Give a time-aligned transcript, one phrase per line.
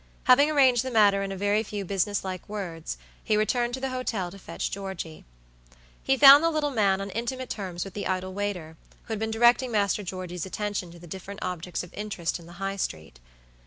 [0.23, 3.91] Having arranged the matter in a very few business like words, he returned to the
[3.91, 5.25] hotel to fetch Georgey.
[6.01, 9.29] He found the little man on intimate terms with the idle waiter, who had been
[9.29, 13.19] directing Master Georgey's attention to the different objects of interest in the High street.